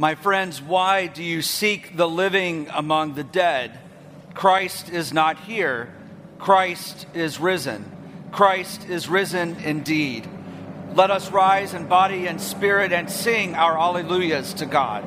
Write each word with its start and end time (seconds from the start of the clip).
My 0.00 0.14
friends, 0.14 0.62
why 0.62 1.08
do 1.08 1.22
you 1.22 1.42
seek 1.42 1.94
the 1.94 2.08
living 2.08 2.68
among 2.72 3.16
the 3.16 3.22
dead? 3.22 3.78
Christ 4.32 4.88
is 4.88 5.12
not 5.12 5.40
here. 5.40 5.92
Christ 6.38 7.06
is 7.12 7.38
risen. 7.38 7.84
Christ 8.32 8.88
is 8.88 9.10
risen 9.10 9.56
indeed. 9.56 10.26
Let 10.94 11.10
us 11.10 11.30
rise 11.30 11.74
in 11.74 11.86
body 11.86 12.26
and 12.28 12.40
spirit 12.40 12.94
and 12.94 13.10
sing 13.10 13.54
our 13.54 13.76
alleluias 13.76 14.54
to 14.54 14.64
God. 14.64 15.02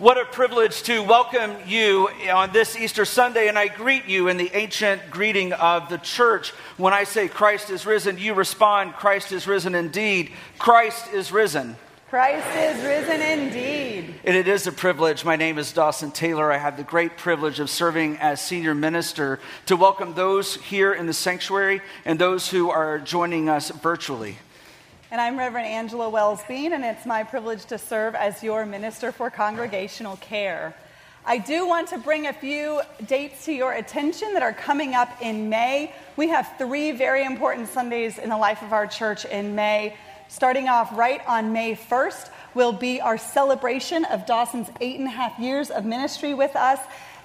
What 0.00 0.16
a 0.16 0.24
privilege 0.24 0.82
to 0.84 1.02
welcome 1.02 1.54
you 1.66 2.08
on 2.32 2.50
this 2.50 2.74
Easter 2.74 3.04
Sunday, 3.04 3.48
and 3.48 3.58
I 3.58 3.68
greet 3.68 4.06
you 4.06 4.28
in 4.28 4.38
the 4.38 4.50
ancient 4.54 5.10
greeting 5.10 5.52
of 5.52 5.90
the 5.90 5.98
church. 5.98 6.52
When 6.78 6.94
I 6.94 7.04
say 7.04 7.28
Christ 7.28 7.68
is 7.68 7.84
risen, 7.84 8.16
you 8.16 8.32
respond, 8.32 8.94
Christ 8.94 9.30
is 9.30 9.46
risen 9.46 9.74
indeed. 9.74 10.30
Christ 10.58 11.12
is 11.12 11.32
risen. 11.32 11.76
Christ 12.10 12.48
is 12.56 12.82
risen 12.86 13.20
indeed. 13.20 14.14
And 14.24 14.34
it 14.34 14.48
is 14.48 14.66
a 14.66 14.72
privilege. 14.72 15.26
My 15.26 15.36
name 15.36 15.58
is 15.58 15.74
Dawson 15.74 16.10
Taylor. 16.10 16.50
I 16.50 16.56
have 16.56 16.78
the 16.78 16.82
great 16.82 17.18
privilege 17.18 17.60
of 17.60 17.68
serving 17.68 18.16
as 18.16 18.40
senior 18.40 18.74
minister 18.74 19.38
to 19.66 19.76
welcome 19.76 20.14
those 20.14 20.54
here 20.54 20.94
in 20.94 21.04
the 21.04 21.12
sanctuary 21.12 21.82
and 22.06 22.18
those 22.18 22.48
who 22.48 22.70
are 22.70 22.98
joining 22.98 23.50
us 23.50 23.68
virtually. 23.68 24.38
And 25.10 25.20
I'm 25.20 25.38
Reverend 25.38 25.66
Angela 25.66 26.08
Wells 26.08 26.40
Bean, 26.48 26.72
and 26.72 26.82
it's 26.82 27.04
my 27.04 27.24
privilege 27.24 27.66
to 27.66 27.76
serve 27.76 28.14
as 28.14 28.42
your 28.42 28.64
minister 28.64 29.12
for 29.12 29.28
congregational 29.28 30.16
care. 30.16 30.74
I 31.26 31.36
do 31.36 31.68
want 31.68 31.88
to 31.88 31.98
bring 31.98 32.28
a 32.28 32.32
few 32.32 32.80
dates 33.06 33.44
to 33.44 33.52
your 33.52 33.74
attention 33.74 34.32
that 34.32 34.42
are 34.42 34.54
coming 34.54 34.94
up 34.94 35.10
in 35.20 35.50
May. 35.50 35.92
We 36.16 36.28
have 36.28 36.54
three 36.56 36.90
very 36.92 37.24
important 37.24 37.68
Sundays 37.68 38.16
in 38.16 38.30
the 38.30 38.38
life 38.38 38.62
of 38.62 38.72
our 38.72 38.86
church 38.86 39.26
in 39.26 39.54
May. 39.54 39.94
Starting 40.30 40.68
off 40.68 40.92
right 40.92 41.22
on 41.26 41.54
May 41.54 41.74
1st 41.74 42.28
will 42.52 42.72
be 42.72 43.00
our 43.00 43.16
celebration 43.16 44.04
of 44.04 44.26
Dawson's 44.26 44.68
eight 44.78 44.98
and 44.98 45.08
a 45.08 45.10
half 45.10 45.38
years 45.38 45.70
of 45.70 45.86
ministry 45.86 46.34
with 46.34 46.54
us, 46.54 46.78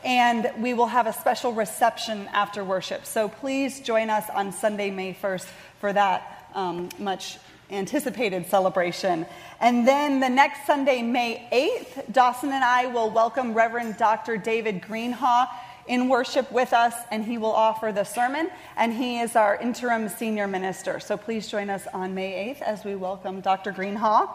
and 0.05 0.49
we 0.57 0.73
will 0.73 0.87
have 0.87 1.05
a 1.05 1.11
special 1.11 1.51
reception 1.51 2.29
after 2.31 2.63
worship. 2.63 3.05
So 3.05 3.27
please 3.27 3.81
join 3.81 4.09
us 4.09 4.29
on 4.33 4.53
Sunday, 4.53 4.89
May 4.89 5.13
1st, 5.13 5.45
for 5.81 5.91
that 5.91 6.47
um, 6.55 6.87
much 6.97 7.39
anticipated 7.69 8.47
celebration. 8.47 9.25
And 9.59 9.85
then 9.85 10.21
the 10.21 10.29
next 10.29 10.65
Sunday, 10.65 11.01
May 11.01 11.45
8th, 11.51 12.13
Dawson 12.13 12.53
and 12.53 12.63
I 12.63 12.85
will 12.85 13.09
welcome 13.09 13.53
Reverend 13.53 13.97
Dr. 13.97 14.37
David 14.37 14.81
Greenhaw 14.81 15.49
in 15.87 16.09
worship 16.09 16.51
with 16.51 16.73
us, 16.73 16.93
and 17.11 17.25
he 17.25 17.37
will 17.37 17.51
offer 17.51 17.91
the 17.91 18.03
sermon. 18.03 18.49
And 18.77 18.93
he 18.93 19.19
is 19.19 19.35
our 19.35 19.55
interim 19.55 20.09
senior 20.09 20.47
minister. 20.47 20.99
So 20.99 21.17
please 21.17 21.47
join 21.47 21.69
us 21.69 21.87
on 21.93 22.13
May 22.13 22.55
8th 22.55 22.61
as 22.61 22.83
we 22.83 22.95
welcome 22.95 23.41
Dr. 23.41 23.71
Greenhaw. 23.71 24.29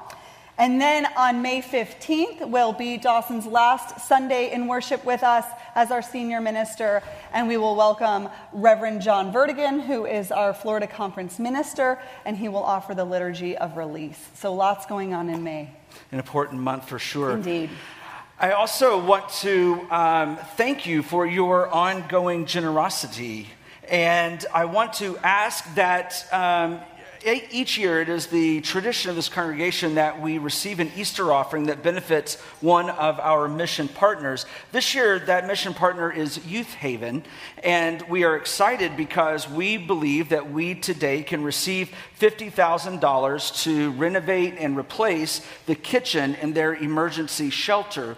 And 0.58 0.80
then 0.80 1.06
on 1.16 1.40
May 1.40 1.62
15th 1.62 2.50
will 2.50 2.72
be 2.72 2.98
Dawson's 2.98 3.46
last 3.46 4.08
Sunday 4.08 4.50
in 4.50 4.66
worship 4.66 5.05
with 5.05 5.22
us 5.22 5.44
as 5.77 5.92
our 5.92 6.02
senior 6.02 6.40
minister, 6.40 7.00
and 7.32 7.46
we 7.46 7.56
will 7.56 7.77
welcome 7.77 8.28
Reverend 8.52 9.00
John 9.00 9.33
Vertigan, 9.33 9.80
who 9.80 10.05
is 10.05 10.33
our 10.33 10.52
Florida 10.52 10.88
Conference 10.88 11.38
minister, 11.38 12.00
and 12.24 12.36
he 12.36 12.48
will 12.48 12.64
offer 12.64 12.92
the 12.92 13.05
liturgy 13.05 13.56
of 13.56 13.77
release. 13.77 14.18
So 14.34 14.52
lots 14.52 14.84
going 14.84 15.14
on 15.14 15.30
in 15.30 15.44
May. 15.44 15.70
An 16.10 16.18
important 16.18 16.60
month 16.60 16.88
for 16.88 16.98
sure. 16.98 17.33
Indeed. 17.33 17.70
I 18.41 18.53
also 18.53 19.05
want 19.05 19.28
to 19.41 19.84
um, 19.91 20.36
thank 20.56 20.86
you 20.86 21.03
for 21.03 21.27
your 21.27 21.69
ongoing 21.69 22.47
generosity. 22.47 23.48
And 23.89 24.47
I 24.55 24.67
want 24.67 24.92
to 24.95 25.19
ask 25.19 25.75
that 25.75 26.25
um, 26.30 26.78
each 27.25 27.77
year 27.77 28.00
it 28.00 28.08
is 28.08 28.27
the 28.28 28.61
tradition 28.61 29.11
of 29.11 29.17
this 29.17 29.28
congregation 29.28 29.97
that 29.97 30.20
we 30.20 30.39
receive 30.39 30.78
an 30.78 30.91
Easter 30.97 31.33
offering 31.33 31.67
that 31.67 31.83
benefits 31.83 32.36
one 32.61 32.91
of 32.91 33.19
our 33.19 33.48
mission 33.48 33.89
partners. 33.89 34.47
This 34.73 34.95
year, 34.95 35.19
that 35.20 35.47
mission 35.47 35.75
partner 35.75 36.11
is 36.12 36.45
Youth 36.47 36.75
Haven, 36.75 37.25
and 37.64 38.02
we 38.02 38.25
are 38.25 38.36
excited 38.36 38.97
because 38.97 39.48
we 39.48 39.77
believe 39.77 40.29
that 40.29 40.52
we 40.52 40.74
today 40.74 41.23
can 41.23 41.42
receive 41.42 41.91
$50,000 42.20 43.62
to 43.64 43.91
renovate 43.92 44.55
and 44.58 44.77
replace 44.77 45.45
the 45.67 45.74
kitchen 45.74 46.36
in 46.36 46.52
their 46.52 46.74
emergency 46.74 47.51
shelter. 47.51 48.17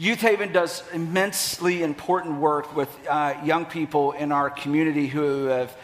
Youth 0.00 0.22
Haven 0.22 0.50
does 0.50 0.82
immensely 0.94 1.82
important 1.82 2.40
work 2.40 2.74
with 2.74 2.88
uh, 3.06 3.34
young 3.44 3.66
people 3.66 4.12
in 4.12 4.32
our 4.32 4.48
community 4.48 5.08
who 5.08 5.44
have 5.44 5.76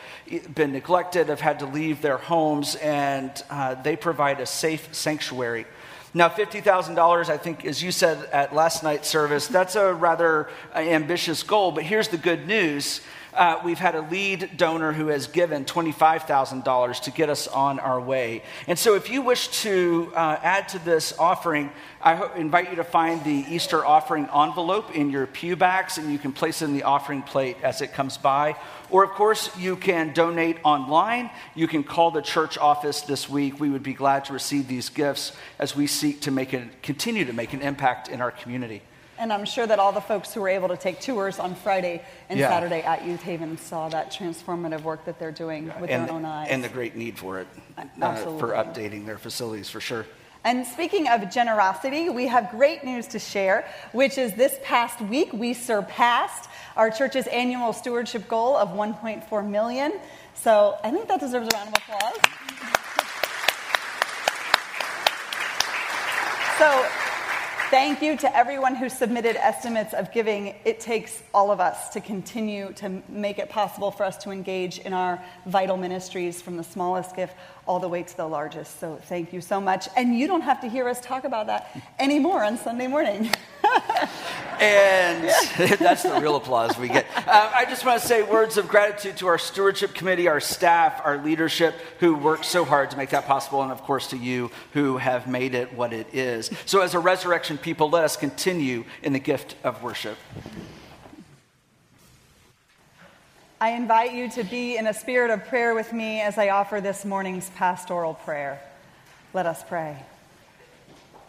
been 0.54 0.72
neglected, 0.72 1.28
have 1.28 1.42
had 1.42 1.58
to 1.58 1.66
leave 1.66 2.00
their 2.00 2.16
homes, 2.16 2.76
and 2.76 3.30
uh, 3.50 3.74
they 3.74 3.94
provide 3.94 4.40
a 4.40 4.46
safe 4.46 4.88
sanctuary. 4.94 5.66
Now, 6.14 6.30
$50,000, 6.30 7.28
I 7.28 7.36
think, 7.36 7.66
as 7.66 7.82
you 7.82 7.92
said 7.92 8.26
at 8.32 8.54
last 8.54 8.82
night's 8.82 9.06
service, 9.06 9.48
that's 9.48 9.76
a 9.76 9.92
rather 9.92 10.48
uh, 10.74 10.78
ambitious 10.78 11.42
goal, 11.42 11.70
but 11.70 11.84
here's 11.84 12.08
the 12.08 12.16
good 12.16 12.48
news 12.48 13.02
uh, 13.36 13.60
we've 13.62 13.78
had 13.78 13.94
a 13.94 14.00
lead 14.00 14.56
donor 14.56 14.92
who 14.92 15.08
has 15.08 15.26
given 15.26 15.64
$25,000 15.64 17.02
to 17.02 17.10
get 17.10 17.28
us 17.28 17.46
on 17.46 17.78
our 17.78 18.00
way. 18.00 18.42
And 18.66 18.78
so, 18.78 18.94
if 18.94 19.10
you 19.10 19.22
wish 19.22 19.48
to 19.62 20.12
uh, 20.16 20.38
add 20.42 20.68
to 20.70 20.78
this 20.78 21.16
offering, 21.18 21.70
I 22.00 22.14
ho- 22.14 22.32
invite 22.34 22.70
you 22.70 22.76
to 22.76 22.84
find 22.84 23.22
the 23.24 23.44
Easter 23.48 23.84
offering 23.84 24.28
envelope 24.34 24.94
in 24.94 25.10
your 25.10 25.26
pew 25.26 25.54
backs, 25.54 25.98
and 25.98 26.10
you 26.10 26.18
can 26.18 26.32
place 26.32 26.62
it 26.62 26.64
in 26.64 26.72
the 26.72 26.84
offering 26.84 27.22
plate 27.22 27.58
as 27.62 27.82
it 27.82 27.92
comes 27.92 28.16
by. 28.16 28.56
Or, 28.88 29.04
of 29.04 29.10
course, 29.10 29.54
you 29.56 29.76
can 29.76 30.12
donate 30.12 30.56
online. 30.64 31.30
You 31.54 31.68
can 31.68 31.84
call 31.84 32.10
the 32.10 32.22
church 32.22 32.56
office 32.56 33.02
this 33.02 33.28
week. 33.28 33.60
We 33.60 33.68
would 33.68 33.82
be 33.82 33.94
glad 33.94 34.24
to 34.26 34.32
receive 34.32 34.66
these 34.66 34.88
gifts 34.88 35.32
as 35.58 35.76
we 35.76 35.86
seek 35.86 36.22
to 36.22 36.30
make 36.30 36.46
continue 36.82 37.24
to 37.26 37.32
make 37.32 37.52
an 37.52 37.60
impact 37.60 38.08
in 38.08 38.20
our 38.20 38.30
community. 38.30 38.82
And 39.18 39.32
I'm 39.32 39.44
sure 39.44 39.66
that 39.66 39.78
all 39.78 39.92
the 39.92 40.00
folks 40.00 40.34
who 40.34 40.40
were 40.40 40.48
able 40.48 40.68
to 40.68 40.76
take 40.76 41.00
tours 41.00 41.38
on 41.38 41.54
Friday 41.54 42.02
and 42.28 42.38
yeah. 42.38 42.48
Saturday 42.48 42.82
at 42.82 43.04
Youth 43.04 43.22
Haven 43.22 43.56
saw 43.56 43.88
that 43.88 44.12
transformative 44.12 44.82
work 44.82 45.04
that 45.06 45.18
they're 45.18 45.32
doing 45.32 45.72
with 45.80 45.90
and 45.90 46.06
their 46.08 46.14
own 46.14 46.24
eyes. 46.24 46.48
And 46.50 46.62
the 46.62 46.68
great 46.68 46.96
need 46.96 47.18
for 47.18 47.40
it, 47.40 47.46
uh, 47.78 48.14
for 48.38 48.50
updating 48.52 49.06
their 49.06 49.18
facilities 49.18 49.70
for 49.70 49.80
sure. 49.80 50.06
And 50.44 50.64
speaking 50.64 51.08
of 51.08 51.28
generosity, 51.30 52.08
we 52.08 52.28
have 52.28 52.50
great 52.50 52.84
news 52.84 53.08
to 53.08 53.18
share, 53.18 53.68
which 53.92 54.16
is 54.16 54.34
this 54.34 54.56
past 54.62 55.00
week 55.00 55.32
we 55.32 55.54
surpassed 55.54 56.48
our 56.76 56.90
church's 56.90 57.26
annual 57.26 57.72
stewardship 57.72 58.28
goal 58.28 58.56
of 58.56 58.68
1.4 58.68 59.48
million. 59.48 59.92
So 60.34 60.78
I 60.84 60.90
think 60.90 61.08
that 61.08 61.18
deserves 61.18 61.48
a 61.52 61.56
round 61.56 61.68
of 61.68 61.82
applause. 61.82 62.46
So 66.58 66.86
Thank 67.76 68.00
you 68.00 68.16
to 68.16 68.34
everyone 68.34 68.74
who 68.74 68.88
submitted 68.88 69.36
estimates 69.36 69.92
of 69.92 70.10
giving. 70.10 70.54
It 70.64 70.80
takes 70.80 71.22
all 71.34 71.50
of 71.50 71.60
us 71.60 71.90
to 71.90 72.00
continue 72.00 72.72
to 72.76 73.02
make 73.06 73.38
it 73.38 73.50
possible 73.50 73.90
for 73.90 74.04
us 74.04 74.16
to 74.24 74.30
engage 74.30 74.78
in 74.78 74.94
our 74.94 75.22
vital 75.44 75.76
ministries 75.76 76.40
from 76.40 76.56
the 76.56 76.64
smallest 76.64 77.14
gift 77.14 77.34
all 77.66 77.78
the 77.78 77.86
way 77.86 78.02
to 78.02 78.16
the 78.16 78.26
largest. 78.26 78.80
So 78.80 78.98
thank 79.04 79.30
you 79.30 79.42
so 79.42 79.60
much. 79.60 79.88
And 79.94 80.18
you 80.18 80.26
don't 80.26 80.40
have 80.40 80.62
to 80.62 80.70
hear 80.70 80.88
us 80.88 81.02
talk 81.02 81.24
about 81.24 81.48
that 81.48 81.78
anymore 81.98 82.42
on 82.42 82.56
Sunday 82.56 82.86
morning. 82.86 83.28
and 84.60 85.24
that's 85.78 86.02
the 86.02 86.18
real 86.20 86.36
applause 86.36 86.78
we 86.78 86.88
get. 86.88 87.06
Uh, 87.16 87.50
I 87.54 87.64
just 87.66 87.84
want 87.84 88.00
to 88.00 88.06
say 88.06 88.22
words 88.22 88.56
of 88.56 88.68
gratitude 88.68 89.16
to 89.18 89.26
our 89.26 89.38
stewardship 89.38 89.94
committee, 89.94 90.28
our 90.28 90.40
staff, 90.40 91.00
our 91.04 91.22
leadership 91.22 91.74
who 92.00 92.14
worked 92.14 92.44
so 92.44 92.64
hard 92.64 92.90
to 92.90 92.96
make 92.96 93.10
that 93.10 93.26
possible, 93.26 93.62
and 93.62 93.72
of 93.72 93.82
course 93.82 94.08
to 94.08 94.16
you 94.16 94.50
who 94.72 94.96
have 94.96 95.26
made 95.26 95.54
it 95.54 95.72
what 95.74 95.92
it 95.92 96.06
is. 96.14 96.50
So, 96.64 96.80
as 96.80 96.94
a 96.94 96.98
resurrection 96.98 97.58
people, 97.58 97.90
let 97.90 98.04
us 98.04 98.16
continue 98.16 98.84
in 99.02 99.12
the 99.12 99.18
gift 99.18 99.56
of 99.64 99.82
worship. 99.82 100.16
I 103.60 103.70
invite 103.70 104.12
you 104.12 104.28
to 104.32 104.44
be 104.44 104.76
in 104.76 104.86
a 104.86 104.92
spirit 104.92 105.30
of 105.30 105.46
prayer 105.46 105.74
with 105.74 105.92
me 105.92 106.20
as 106.20 106.36
I 106.36 106.50
offer 106.50 106.80
this 106.80 107.06
morning's 107.06 107.48
pastoral 107.50 108.14
prayer. 108.14 108.60
Let 109.32 109.46
us 109.46 109.64
pray. 109.64 109.96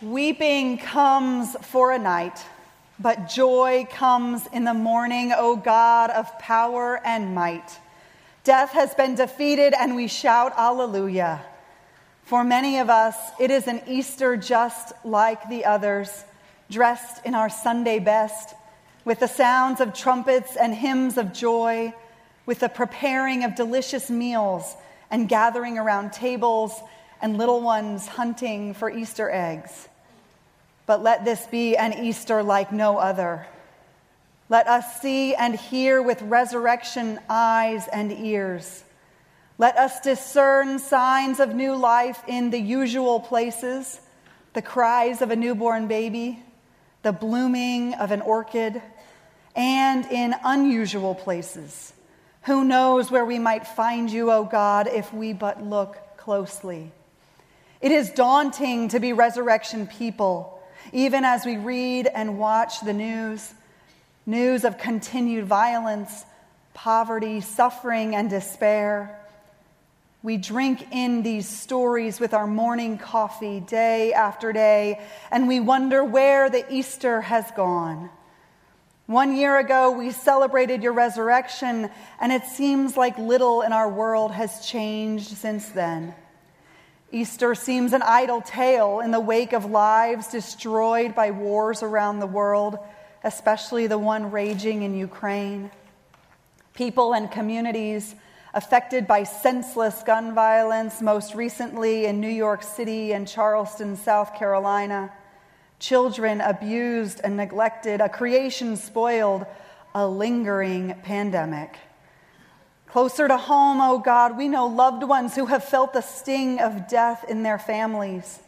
Weeping 0.02 0.78
comes 0.78 1.56
for 1.62 1.92
a 1.92 1.98
night, 1.98 2.46
but 3.00 3.30
joy 3.30 3.88
comes 3.90 4.46
in 4.54 4.64
the 4.64 4.74
morning, 4.74 5.34
O 5.36 5.56
God 5.56 6.12
of 6.12 6.38
power 6.38 7.02
and 7.04 7.34
might. 7.34 7.80
Death 8.44 8.74
has 8.74 8.94
been 8.94 9.16
defeated, 9.16 9.74
and 9.74 9.96
we 9.96 10.08
shout 10.08 10.54
Alleluia. 10.56 11.42
For 12.24 12.44
many 12.44 12.78
of 12.78 12.92
us, 12.92 13.16
it 13.40 13.50
is 13.50 13.68
an 13.68 13.82
Easter 13.88 14.38
just 14.38 14.94
like 15.04 15.50
the 15.50 15.66
others, 15.66 16.26
dressed 16.70 17.26
in 17.26 17.34
our 17.34 17.50
Sunday 17.50 17.98
best, 17.98 18.54
with 19.04 19.20
the 19.20 19.28
sounds 19.28 19.82
of 19.82 19.96
trumpets 19.96 20.56
and 20.56 20.76
hymns 20.76 21.18
of 21.18 21.34
joy 21.34 21.92
with 22.46 22.60
the 22.60 22.70
preparing 22.70 23.44
of 23.44 23.56
delicious 23.56 24.10
meals 24.10 24.76
and 25.10 25.30
gathering 25.30 25.78
around 25.78 26.14
tables 26.14 26.82
and 27.22 27.38
little 27.38 27.62
ones 27.62 28.08
hunting 28.08 28.74
for 28.74 28.90
Easter 28.90 29.30
eggs. 29.30 29.88
But 30.86 31.04
let 31.04 31.26
this 31.26 31.46
be 31.48 31.76
an 31.76 31.94
Easter 31.94 32.44
like 32.44 32.72
no 32.72 32.98
other. 32.98 33.46
Let 34.50 34.68
us 34.68 35.02
see 35.02 35.36
and 35.36 35.56
hear 35.56 36.02
with 36.02 36.22
resurrection 36.22 37.20
eyes 37.30 37.88
and 37.92 38.12
ears. 38.12 38.84
Let 39.58 39.76
us 39.78 40.00
discern 40.00 40.80
signs 40.80 41.40
of 41.40 41.54
new 41.54 41.76
life 41.76 42.24
in 42.28 42.52
the 42.52 42.60
usual 42.60 43.20
places 43.20 44.02
the 44.54 44.62
cries 44.64 45.22
of 45.22 45.30
a 45.30 45.36
newborn 45.36 45.88
baby, 45.88 46.44
the 47.04 47.12
blooming 47.12 47.94
of 47.94 48.10
an 48.12 48.22
orchid, 48.22 48.82
and 49.56 50.06
in 50.06 50.34
unusual 50.44 51.14
places. 51.14 51.94
Who 52.44 52.64
knows 52.64 53.12
where 53.12 53.26
we 53.26 53.38
might 53.38 53.68
find 53.68 54.10
you, 54.10 54.32
O 54.32 54.46
God, 54.46 54.88
if 54.88 55.14
we 55.14 55.34
but 55.34 55.62
look 55.62 56.18
closely? 56.18 56.92
It 57.82 57.92
is 57.92 58.10
daunting 58.10 58.90
to 58.90 59.00
be 59.00 59.14
resurrection 59.14 59.88
people, 59.88 60.62
even 60.92 61.24
as 61.24 61.46
we 61.46 61.58
read 61.58 62.08
and 62.08 62.40
watch 62.40 62.82
the 62.82 62.94
news 62.94 63.54
news 64.28 64.66
of 64.66 64.78
continued 64.78 65.46
violence, 65.46 66.26
poverty, 66.74 67.40
suffering, 67.40 68.14
and 68.14 68.30
despair. 68.30 69.18
We 70.22 70.36
drink 70.36 70.88
in 70.92 71.24
these 71.24 71.48
stories 71.48 72.20
with 72.20 72.34
our 72.34 72.46
morning 72.46 72.98
coffee 72.98 73.62
day 73.62 74.12
after 74.12 74.52
day, 74.52 75.00
and 75.32 75.48
we 75.48 75.62
wonder 75.62 76.04
where 76.04 76.50
the 76.50 76.66
Easter 76.72 77.22
has 77.22 77.50
gone. 77.52 78.10
One 79.06 79.38
year 79.38 79.58
ago, 79.58 79.92
we 79.92 80.12
celebrated 80.12 80.84
your 80.84 80.92
resurrection, 80.92 81.90
and 82.20 82.32
it 82.34 82.44
seems 82.44 82.98
like 82.98 83.18
little 83.18 83.62
in 83.62 83.72
our 83.72 83.88
world 83.88 84.34
has 84.34 84.68
changed 84.68 85.30
since 85.30 85.70
then. 85.70 86.14
Easter 87.12 87.56
seems 87.56 87.94
an 87.94 88.02
idle 88.02 88.42
tale 88.42 89.00
in 89.00 89.12
the 89.12 89.20
wake 89.20 89.54
of 89.54 89.66
lives 89.66 90.28
destroyed 90.28 91.16
by 91.16 91.32
wars 91.32 91.82
around 91.82 92.20
the 92.20 92.28
world, 92.28 92.78
especially 93.24 93.88
the 93.88 93.98
one 93.98 94.30
raging 94.30 94.84
in 94.84 94.94
Ukraine. 94.94 95.72
People 96.74 97.14
and 97.14 97.32
communities 97.32 98.14
affected 98.54 99.08
by 99.08 99.24
senseless 99.24 100.04
gun 100.04 100.36
violence, 100.36 101.02
most 101.02 101.34
recently 101.34 102.06
in 102.06 102.20
New 102.20 102.28
York 102.28 102.62
City 102.62 103.14
and 103.14 103.26
Charleston, 103.26 103.96
South 103.96 104.36
Carolina. 104.36 105.14
Children 105.80 106.42
abused 106.42 107.22
and 107.24 107.38
neglected, 107.38 108.02
a 108.02 108.10
creation 108.10 108.76
spoiled, 108.76 109.46
a 109.96 110.06
lingering 110.06 110.96
pandemic. 111.04 111.78
Closer 112.98 113.28
to 113.28 113.38
home, 113.38 113.80
oh 113.80 114.00
God, 114.00 114.40
we 114.40 114.48
know 114.48 114.66
loved 114.66 115.04
ones 115.04 115.36
who 115.36 115.46
have 115.46 115.64
felt 115.64 115.94
the 115.94 116.02
sting 116.02 116.60
of 116.60 116.88
death 116.88 117.24
in 117.30 117.44
their 117.44 117.60
families. 117.60 118.40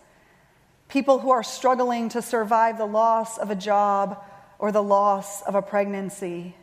People 0.88 1.20
who 1.20 1.30
are 1.30 1.44
struggling 1.44 2.10
to 2.10 2.20
survive 2.24 2.80
the 2.80 2.88
loss 2.88 3.38
of 3.38 3.52
a 3.52 3.56
job 3.56 4.20
or 4.58 4.72
the 4.72 4.82
loss 4.82 5.44
of 5.44 5.54
a 5.54 5.62
pregnancy. 5.62 6.56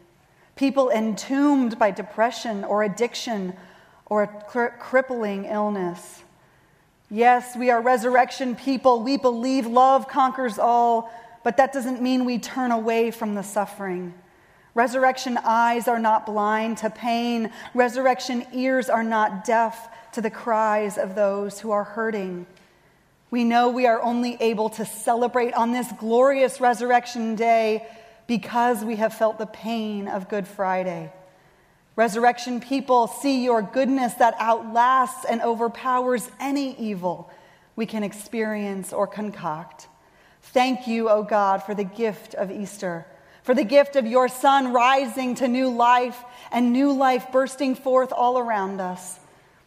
People 0.56 0.90
entombed 0.90 1.78
by 1.78 1.92
depression 1.92 2.64
or 2.64 2.82
addiction 2.82 3.54
or 4.06 4.24
a 4.24 4.72
crippling 4.80 5.44
illness. 5.44 6.24
Yes, 7.08 7.56
we 7.56 7.70
are 7.70 7.80
resurrection 7.80 8.56
people. 8.56 9.04
We 9.04 9.16
believe 9.16 9.64
love 9.64 10.08
conquers 10.08 10.58
all, 10.58 11.08
but 11.44 11.56
that 11.58 11.72
doesn't 11.72 12.02
mean 12.02 12.24
we 12.24 12.40
turn 12.40 12.72
away 12.72 13.12
from 13.12 13.36
the 13.36 13.44
suffering. 13.44 14.12
Resurrection 14.76 15.38
eyes 15.42 15.88
are 15.88 15.98
not 15.98 16.26
blind 16.26 16.76
to 16.76 16.90
pain. 16.90 17.50
Resurrection 17.72 18.44
ears 18.52 18.90
are 18.90 19.02
not 19.02 19.46
deaf 19.46 19.88
to 20.12 20.20
the 20.20 20.28
cries 20.28 20.98
of 20.98 21.14
those 21.14 21.58
who 21.58 21.70
are 21.70 21.82
hurting. 21.82 22.44
We 23.30 23.42
know 23.42 23.70
we 23.70 23.86
are 23.86 24.02
only 24.02 24.36
able 24.38 24.68
to 24.68 24.84
celebrate 24.84 25.54
on 25.54 25.72
this 25.72 25.90
glorious 25.98 26.60
resurrection 26.60 27.36
day 27.36 27.88
because 28.26 28.84
we 28.84 28.96
have 28.96 29.14
felt 29.14 29.38
the 29.38 29.46
pain 29.46 30.08
of 30.08 30.28
Good 30.28 30.46
Friday. 30.46 31.10
Resurrection 31.96 32.60
people 32.60 33.06
see 33.06 33.42
your 33.42 33.62
goodness 33.62 34.12
that 34.14 34.34
outlasts 34.38 35.24
and 35.24 35.40
overpowers 35.40 36.30
any 36.38 36.78
evil 36.78 37.30
we 37.76 37.86
can 37.86 38.02
experience 38.02 38.92
or 38.92 39.06
concoct. 39.06 39.88
Thank 40.42 40.86
you, 40.86 41.08
O 41.08 41.22
God, 41.22 41.62
for 41.62 41.74
the 41.74 41.82
gift 41.82 42.34
of 42.34 42.50
Easter 42.50 43.06
for 43.46 43.54
the 43.54 43.64
gift 43.64 43.94
of 43.94 44.08
your 44.08 44.26
Son 44.26 44.72
rising 44.72 45.36
to 45.36 45.46
new 45.46 45.70
life 45.70 46.20
and 46.50 46.72
new 46.72 46.92
life 46.92 47.30
bursting 47.30 47.76
forth 47.76 48.12
all 48.12 48.40
around 48.40 48.80
us. 48.80 49.20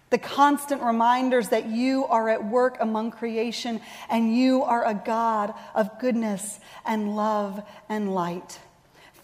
The 0.09 0.17
constant 0.17 0.81
reminders 0.81 1.47
that 1.49 1.67
you 1.67 2.03
are 2.07 2.27
at 2.27 2.43
work 2.43 2.75
among 2.81 3.11
creation 3.11 3.79
and 4.09 4.35
you 4.35 4.63
are 4.63 4.85
a 4.85 4.93
God 4.93 5.53
of 5.73 5.97
goodness 5.97 6.59
and 6.85 7.15
love 7.15 7.63
and 7.87 8.13
light. 8.13 8.59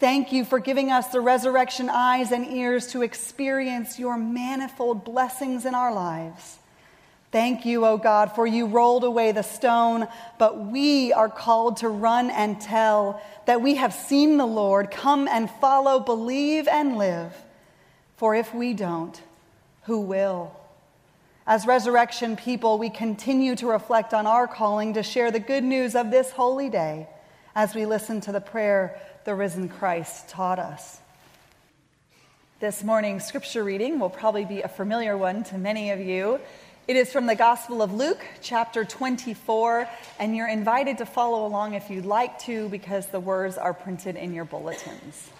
Thank 0.00 0.32
you 0.32 0.42
for 0.42 0.58
giving 0.58 0.90
us 0.90 1.08
the 1.08 1.20
resurrection 1.20 1.90
eyes 1.90 2.32
and 2.32 2.46
ears 2.46 2.86
to 2.92 3.02
experience 3.02 3.98
your 3.98 4.16
manifold 4.16 5.04
blessings 5.04 5.66
in 5.66 5.74
our 5.74 5.92
lives. 5.92 6.58
Thank 7.36 7.66
you, 7.66 7.84
O 7.84 7.98
God, 7.98 8.34
for 8.34 8.46
you 8.46 8.64
rolled 8.64 9.04
away 9.04 9.30
the 9.30 9.42
stone, 9.42 10.08
but 10.38 10.58
we 10.58 11.12
are 11.12 11.28
called 11.28 11.76
to 11.76 11.88
run 11.90 12.30
and 12.30 12.58
tell 12.58 13.20
that 13.44 13.60
we 13.60 13.74
have 13.74 13.92
seen 13.92 14.38
the 14.38 14.46
Lord. 14.46 14.90
Come 14.90 15.28
and 15.28 15.50
follow, 15.50 16.00
believe, 16.00 16.66
and 16.66 16.96
live. 16.96 17.34
For 18.16 18.34
if 18.34 18.54
we 18.54 18.72
don't, 18.72 19.20
who 19.82 20.00
will? 20.00 20.58
As 21.46 21.66
resurrection 21.66 22.36
people, 22.36 22.78
we 22.78 22.88
continue 22.88 23.54
to 23.56 23.66
reflect 23.66 24.14
on 24.14 24.26
our 24.26 24.46
calling 24.46 24.94
to 24.94 25.02
share 25.02 25.30
the 25.30 25.38
good 25.38 25.62
news 25.62 25.94
of 25.94 26.10
this 26.10 26.30
holy 26.30 26.70
day 26.70 27.06
as 27.54 27.74
we 27.74 27.84
listen 27.84 28.22
to 28.22 28.32
the 28.32 28.40
prayer 28.40 28.98
the 29.26 29.34
risen 29.34 29.68
Christ 29.68 30.30
taught 30.30 30.58
us. 30.58 31.00
This 32.58 32.82
morning's 32.82 33.26
scripture 33.26 33.62
reading 33.62 33.98
will 33.98 34.08
probably 34.08 34.46
be 34.46 34.62
a 34.62 34.68
familiar 34.68 35.14
one 35.14 35.44
to 35.44 35.58
many 35.58 35.90
of 35.90 36.00
you. 36.00 36.40
It 36.88 36.94
is 36.94 37.10
from 37.10 37.26
the 37.26 37.34
Gospel 37.34 37.82
of 37.82 37.92
Luke, 37.92 38.24
chapter 38.40 38.84
24, 38.84 39.88
and 40.20 40.36
you're 40.36 40.46
invited 40.46 40.98
to 40.98 41.06
follow 41.06 41.44
along 41.44 41.74
if 41.74 41.90
you'd 41.90 42.06
like 42.06 42.38
to 42.42 42.68
because 42.68 43.08
the 43.08 43.18
words 43.18 43.58
are 43.58 43.74
printed 43.74 44.14
in 44.14 44.32
your 44.32 44.44
bulletins. 44.44 45.30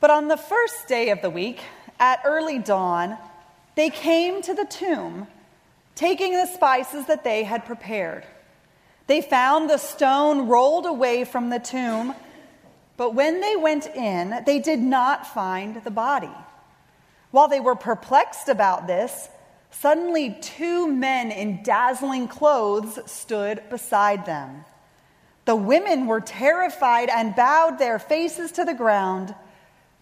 But 0.00 0.10
on 0.10 0.26
the 0.26 0.36
first 0.36 0.88
day 0.88 1.10
of 1.10 1.22
the 1.22 1.30
week, 1.30 1.60
at 2.00 2.22
early 2.24 2.58
dawn, 2.58 3.16
they 3.76 3.88
came 3.88 4.42
to 4.42 4.52
the 4.52 4.64
tomb, 4.64 5.28
taking 5.94 6.32
the 6.32 6.46
spices 6.46 7.06
that 7.06 7.22
they 7.22 7.44
had 7.44 7.64
prepared. 7.64 8.24
They 9.06 9.20
found 9.22 9.70
the 9.70 9.78
stone 9.78 10.48
rolled 10.48 10.86
away 10.86 11.24
from 11.24 11.50
the 11.50 11.60
tomb, 11.60 12.16
but 12.96 13.14
when 13.14 13.40
they 13.40 13.54
went 13.54 13.86
in, 13.86 14.42
they 14.44 14.58
did 14.58 14.80
not 14.80 15.24
find 15.24 15.84
the 15.84 15.92
body. 15.92 16.34
While 17.34 17.48
they 17.48 17.58
were 17.58 17.74
perplexed 17.74 18.48
about 18.48 18.86
this, 18.86 19.28
suddenly 19.72 20.38
two 20.40 20.86
men 20.86 21.32
in 21.32 21.64
dazzling 21.64 22.28
clothes 22.28 23.00
stood 23.10 23.60
beside 23.68 24.24
them. 24.24 24.64
The 25.44 25.56
women 25.56 26.06
were 26.06 26.20
terrified 26.20 27.08
and 27.08 27.34
bowed 27.34 27.80
their 27.80 27.98
faces 27.98 28.52
to 28.52 28.64
the 28.64 28.72
ground. 28.72 29.34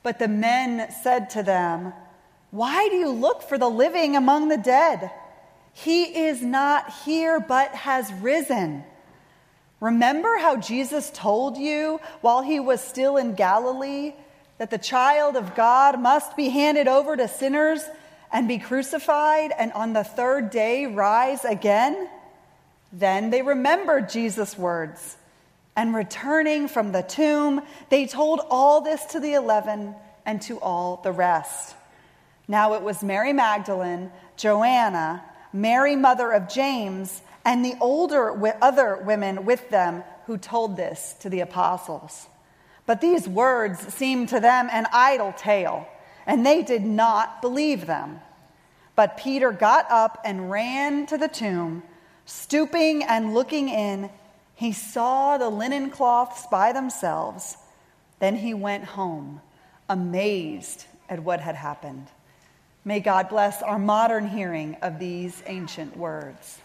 But 0.02 0.18
the 0.18 0.28
men 0.28 0.92
said 1.02 1.30
to 1.30 1.42
them, 1.42 1.94
Why 2.50 2.90
do 2.90 2.96
you 2.96 3.08
look 3.08 3.40
for 3.40 3.56
the 3.56 3.70
living 3.70 4.14
among 4.14 4.48
the 4.48 4.58
dead? 4.58 5.10
He 5.72 6.26
is 6.26 6.42
not 6.42 6.92
here, 7.06 7.40
but 7.40 7.74
has 7.74 8.12
risen. 8.20 8.84
Remember 9.80 10.36
how 10.36 10.56
Jesus 10.58 11.10
told 11.14 11.56
you 11.56 11.98
while 12.20 12.42
he 12.42 12.60
was 12.60 12.82
still 12.82 13.16
in 13.16 13.34
Galilee 13.36 14.12
that 14.62 14.70
the 14.70 14.78
child 14.78 15.34
of 15.34 15.56
God 15.56 16.00
must 16.00 16.36
be 16.36 16.48
handed 16.48 16.86
over 16.86 17.16
to 17.16 17.26
sinners 17.26 17.82
and 18.32 18.46
be 18.46 18.58
crucified 18.58 19.50
and 19.58 19.72
on 19.72 19.92
the 19.92 20.04
third 20.04 20.50
day 20.50 20.86
rise 20.86 21.44
again? 21.44 22.08
Then 22.92 23.30
they 23.30 23.42
remembered 23.42 24.08
Jesus' 24.08 24.56
words. 24.56 25.16
And 25.74 25.92
returning 25.92 26.68
from 26.68 26.92
the 26.92 27.02
tomb, 27.02 27.62
they 27.88 28.06
told 28.06 28.40
all 28.50 28.82
this 28.82 29.04
to 29.06 29.18
the 29.18 29.34
eleven 29.34 29.96
and 30.24 30.40
to 30.42 30.60
all 30.60 31.00
the 31.02 31.10
rest. 31.10 31.74
Now 32.46 32.74
it 32.74 32.82
was 32.82 33.02
Mary 33.02 33.32
Magdalene, 33.32 34.12
Joanna, 34.36 35.24
Mary, 35.52 35.96
mother 35.96 36.30
of 36.30 36.48
James, 36.48 37.20
and 37.44 37.64
the 37.64 37.74
older 37.80 38.32
other 38.62 38.96
women 38.98 39.44
with 39.44 39.70
them 39.70 40.04
who 40.26 40.38
told 40.38 40.76
this 40.76 41.16
to 41.18 41.28
the 41.28 41.40
apostles. 41.40 42.28
But 42.86 43.00
these 43.00 43.28
words 43.28 43.80
seemed 43.94 44.28
to 44.30 44.40
them 44.40 44.68
an 44.72 44.86
idle 44.92 45.32
tale, 45.36 45.88
and 46.26 46.44
they 46.44 46.62
did 46.62 46.84
not 46.84 47.40
believe 47.40 47.86
them. 47.86 48.20
But 48.96 49.16
Peter 49.16 49.52
got 49.52 49.90
up 49.90 50.20
and 50.24 50.50
ran 50.50 51.06
to 51.06 51.16
the 51.16 51.28
tomb. 51.28 51.82
Stooping 52.26 53.02
and 53.04 53.34
looking 53.34 53.68
in, 53.68 54.10
he 54.54 54.72
saw 54.72 55.38
the 55.38 55.48
linen 55.48 55.90
cloths 55.90 56.46
by 56.50 56.72
themselves. 56.72 57.56
Then 58.18 58.36
he 58.36 58.54
went 58.54 58.84
home, 58.84 59.40
amazed 59.88 60.86
at 61.08 61.20
what 61.20 61.40
had 61.40 61.56
happened. 61.56 62.06
May 62.84 63.00
God 63.00 63.28
bless 63.28 63.62
our 63.62 63.78
modern 63.78 64.28
hearing 64.28 64.76
of 64.82 64.98
these 64.98 65.42
ancient 65.46 65.96
words. 65.96 66.58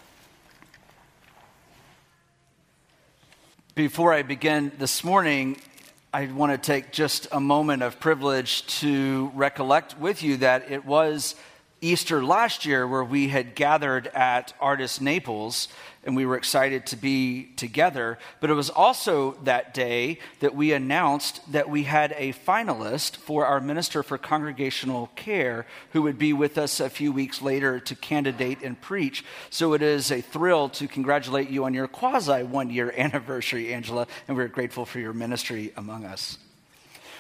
Before 3.76 4.14
I 4.14 4.24
begin 4.24 4.72
this 4.80 5.04
morning, 5.04 5.58
I 6.18 6.26
want 6.26 6.52
to 6.52 6.58
take 6.58 6.92
just 6.92 7.28
a 7.32 7.40
moment 7.40 7.84
of 7.84 8.00
privilege 8.00 8.66
to 8.80 9.32
recollect 9.36 10.00
with 10.00 10.24
you 10.24 10.38
that 10.38 10.72
it 10.72 10.84
was 10.84 11.36
Easter 11.82 12.24
last 12.24 12.66
year, 12.66 12.88
where 12.88 13.04
we 13.04 13.28
had 13.28 13.54
gathered 13.54 14.08
at 14.08 14.54
Artis 14.60 15.00
Naples 15.00 15.68
and 16.08 16.16
we 16.16 16.26
were 16.26 16.38
excited 16.38 16.86
to 16.88 16.96
be 16.96 17.50
together. 17.58 18.18
But 18.40 18.50
it 18.50 18.54
was 18.54 18.70
also 18.70 19.34
that 19.44 19.74
day 19.74 20.20
that 20.40 20.56
we 20.56 20.72
announced 20.72 21.42
that 21.52 21.70
we 21.70 21.84
had 21.84 22.16
a 22.18 22.32
finalist 22.32 23.18
for 23.18 23.46
our 23.46 23.60
Minister 23.60 24.02
for 24.02 24.18
Congregational 24.18 25.12
Care 25.18 25.68
who 25.92 26.02
would 26.04 26.18
be 26.18 26.32
with 26.32 26.58
us 26.58 26.80
a 26.80 26.90
few 26.90 27.12
weeks 27.12 27.42
later 27.42 27.80
to 27.82 27.94
candidate 27.94 28.64
and 28.64 28.80
preach. 28.80 29.26
So 29.50 29.74
it 29.74 29.82
is 29.82 30.10
a 30.10 30.22
thrill 30.22 30.70
to 30.70 30.88
congratulate 30.88 31.50
you 31.50 31.66
on 31.66 31.74
your 31.74 31.90
quasi 31.90 32.42
one 32.42 32.70
year 32.70 32.94
anniversary, 32.98 33.74
Angela, 33.74 34.08
and 34.30 34.38
we're 34.38 34.48
grateful 34.48 34.86
for 34.86 35.00
your 35.00 35.14
ministry 35.14 35.74
among 35.76 36.06
us. 36.06 36.38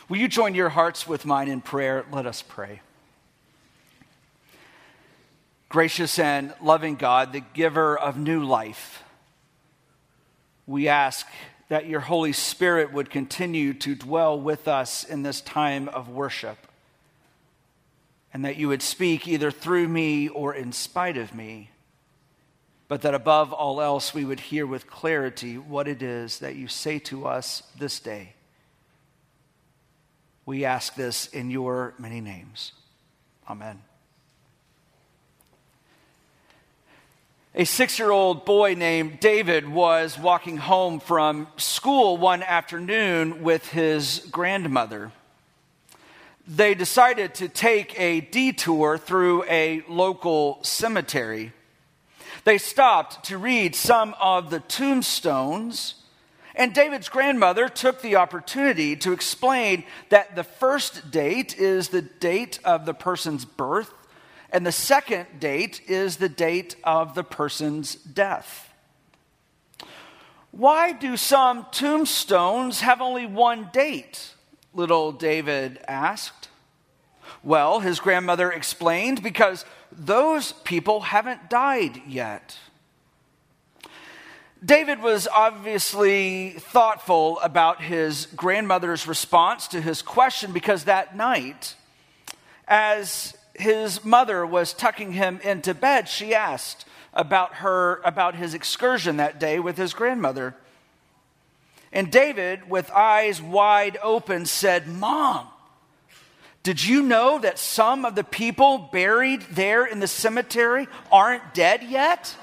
Will 0.08 0.18
you 0.18 0.30
join 0.30 0.56
your 0.56 0.70
hearts 0.70 1.06
with 1.06 1.26
mine 1.26 1.50
in 1.50 1.60
prayer? 1.60 2.06
Let 2.10 2.26
us 2.26 2.42
pray. 2.42 2.80
Gracious 5.70 6.18
and 6.18 6.54
loving 6.62 6.96
God, 6.96 7.34
the 7.34 7.44
giver 7.54 7.98
of 7.98 8.18
new 8.18 8.44
life, 8.44 9.04
we 10.66 10.88
ask 10.88 11.28
that 11.70 11.88
your 11.88 12.00
Holy 12.00 12.32
Spirit 12.32 12.94
would 12.94 13.10
continue 13.10 13.74
to 13.74 13.96
dwell 13.96 14.40
with 14.40 14.68
us 14.68 15.04
in 15.04 15.24
this 15.24 15.42
time 15.42 15.90
of 15.90 16.08
worship, 16.08 16.58
and 18.34 18.46
that 18.46 18.56
you 18.56 18.70
would 18.70 18.82
speak 18.82 19.28
either 19.28 19.52
through 19.52 19.88
me 19.88 20.30
or 20.30 20.54
in 20.54 20.72
spite 20.72 21.18
of 21.18 21.34
me, 21.36 21.72
but 22.88 23.02
that 23.02 23.14
above 23.14 23.52
all 23.52 23.82
else 23.82 24.14
we 24.14 24.24
would 24.24 24.40
hear 24.40 24.66
with 24.66 24.90
clarity 24.90 25.58
what 25.58 25.90
it 25.90 26.02
is 26.02 26.40
that 26.40 26.56
you 26.56 26.70
say 26.70 27.00
to 27.00 27.28
us 27.28 27.64
this 27.78 28.00
day. 28.00 28.34
We 30.46 30.64
ask 30.64 30.96
this 30.96 31.28
in 31.28 31.52
your 31.52 31.94
many 32.00 32.22
names. 32.22 32.72
Amen. 33.50 33.82
A 37.60 37.66
six 37.66 37.98
year 37.98 38.12
old 38.12 38.46
boy 38.46 38.76
named 38.76 39.20
David 39.20 39.68
was 39.68 40.20
walking 40.20 40.58
home 40.58 41.00
from 41.00 41.48
school 41.58 42.16
one 42.16 42.44
afternoon 42.44 43.42
with 43.42 43.70
his 43.70 44.28
grandmother. 44.30 45.12
They 46.48 46.76
decided 46.76 47.34
to 47.34 47.50
take 47.50 48.00
a 48.00 48.22
detour 48.22 49.00
through 49.00 49.44
a 49.46 49.82
local 49.90 50.60
cemetery. 50.62 51.52
They 52.44 52.60
stopped 52.60 53.26
to 53.26 53.40
read 53.40 53.76
some 53.76 54.14
of 54.22 54.52
the 54.52 54.60
tombstones, 54.60 55.96
and 56.54 56.76
David's 56.76 57.10
grandmother 57.10 57.70
took 57.70 58.04
the 58.04 58.18
opportunity 58.18 58.96
to 58.98 59.14
explain 59.14 59.84
that 60.10 60.36
the 60.36 60.44
first 60.44 61.10
date 61.10 61.58
is 61.58 61.90
the 61.90 62.04
date 62.04 62.60
of 62.64 62.86
the 62.86 62.94
person's 62.94 63.46
birth 63.46 63.92
and 64.52 64.66
the 64.66 64.72
second 64.72 65.28
date 65.40 65.82
is 65.88 66.18
the 66.18 66.30
date 66.30 66.76
of 66.84 67.16
the 67.16 67.24
person's 67.24 67.96
death. 67.96 68.74
Why 70.52 70.92
do 70.92 71.18
some 71.18 71.68
tombstones 71.72 72.82
have 72.82 73.02
only 73.02 73.26
one 73.26 73.70
date? 73.72 74.34
Little 74.74 75.12
David 75.12 75.80
asked. 75.88 76.50
Well, 77.44 77.80
his 77.82 78.00
grandmother 78.00 78.52
explained, 78.52 79.22
because 79.22 79.66
those 79.92 80.54
people 80.64 81.02
haven't 81.02 81.50
died 81.50 82.02
yet. 82.08 82.58
David 84.64 85.02
was 85.04 85.28
obviously 85.28 86.56
thoughtful 86.58 87.40
about 87.42 87.82
his 87.82 88.26
grandmother's 88.36 89.06
response 89.06 89.68
to 89.68 89.82
his 89.82 90.02
question 90.02 90.52
because 90.52 90.86
that 90.86 91.16
night, 91.16 91.76
as 92.68 93.37
his 93.58 94.06
mother 94.06 94.46
was 94.46 94.74
tucking 94.74 95.14
him 95.14 95.40
into 95.44 95.74
bed, 95.74 96.08
she 96.08 96.34
asked 96.34 96.86
about 97.14 97.56
her 97.56 98.00
about 98.06 98.36
his 98.36 98.54
excursion 98.54 99.18
that 99.18 99.40
day 99.40 99.60
with 99.60 99.78
his 99.78 99.94
grandmother. 99.94 100.56
And 101.92 102.12
David, 102.12 102.70
with 102.70 102.92
eyes 102.92 103.42
wide 103.42 103.98
open, 104.04 104.46
said, 104.46 104.88
Mom, 104.88 105.48
did 106.62 106.84
you 106.84 107.02
know 107.02 107.40
that 107.40 107.58
some 107.58 108.06
of 108.06 108.14
the 108.14 108.24
people 108.24 108.90
buried 108.92 109.42
there 109.52 109.86
in 109.86 110.00
the 110.00 110.08
cemetery 110.08 110.88
aren't 111.12 111.54
dead 111.54 111.82
yet? 111.82 112.36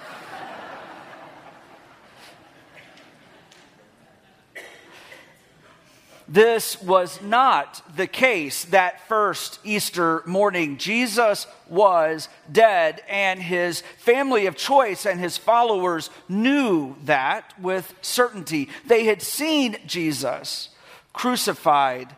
This 6.35 6.83
was 6.83 7.23
not 7.23 7.81
the 7.95 8.09
case 8.09 8.65
that 8.65 9.07
first 9.07 9.61
Easter 9.63 10.21
morning. 10.27 10.79
Jesus 10.79 11.47
was 11.69 12.29
dead, 12.51 13.03
and 13.09 13.41
his 13.41 13.83
family 13.99 14.47
of 14.47 14.57
choice 14.57 15.07
and 15.07 15.21
his 15.21 15.39
followers 15.39 16.11
knew 16.29 16.97
that 17.05 17.55
with 17.61 17.95
certainty. 18.03 18.69
They 18.85 19.05
had 19.05 19.23
seen 19.23 19.77
Jesus 19.87 20.71
crucified 21.13 22.17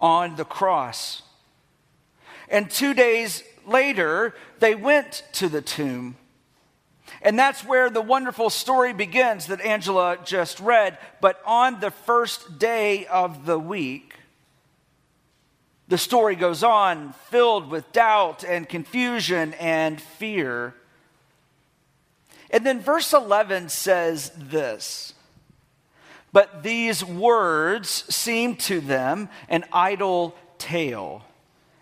on 0.00 0.36
the 0.36 0.44
cross. 0.44 1.22
And 2.48 2.70
two 2.70 2.94
days 2.94 3.42
later, 3.66 4.36
they 4.60 4.76
went 4.76 5.24
to 5.32 5.48
the 5.48 5.62
tomb. 5.62 6.16
And 7.22 7.38
that's 7.38 7.64
where 7.64 7.90
the 7.90 8.00
wonderful 8.00 8.50
story 8.50 8.92
begins 8.92 9.46
that 9.46 9.60
Angela 9.60 10.18
just 10.24 10.60
read. 10.60 10.98
But 11.20 11.40
on 11.44 11.80
the 11.80 11.90
first 11.90 12.58
day 12.58 13.06
of 13.06 13.44
the 13.44 13.58
week, 13.58 14.14
the 15.88 15.98
story 15.98 16.36
goes 16.36 16.62
on, 16.62 17.14
filled 17.30 17.70
with 17.70 17.92
doubt 17.92 18.44
and 18.44 18.68
confusion 18.68 19.54
and 19.54 20.00
fear. 20.00 20.74
And 22.50 22.64
then 22.64 22.80
verse 22.80 23.12
11 23.12 23.70
says 23.70 24.30
this 24.36 25.14
But 26.32 26.62
these 26.62 27.04
words 27.04 27.88
seemed 28.14 28.60
to 28.60 28.80
them 28.80 29.28
an 29.48 29.64
idle 29.72 30.36
tale, 30.58 31.24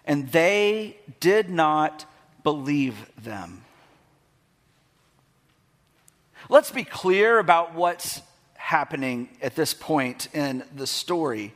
and 0.07 0.31
they 0.31 0.97
did 1.21 1.50
not 1.50 2.07
believe 2.43 3.11
them. 3.23 3.65
Let's 6.49 6.71
be 6.71 6.85
clear 6.85 7.41
about 7.41 7.75
what's 7.75 8.23
happening 8.55 9.29
at 9.43 9.57
this 9.57 9.75
point 9.75 10.29
in 10.33 10.62
the 10.75 10.87
story. 10.87 11.53